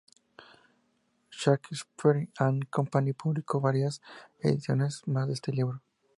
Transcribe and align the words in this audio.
Shakespeare 1.29 2.27
and 2.39 2.67
Company 2.71 3.13
publicó 3.13 3.61
varias 3.61 4.01
ediciones 4.39 5.03
más 5.05 5.27
de 5.27 5.33
este 5.35 5.51
libro. 5.53 5.79